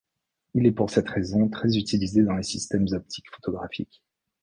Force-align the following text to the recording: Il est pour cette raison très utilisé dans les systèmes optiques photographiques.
Il 0.55 0.65
est 0.65 0.71
pour 0.71 0.89
cette 0.89 1.07
raison 1.07 1.47
très 1.47 1.77
utilisé 1.77 2.23
dans 2.23 2.33
les 2.35 2.41
systèmes 2.41 2.87
optiques 2.93 3.29
photographiques. 3.35 4.01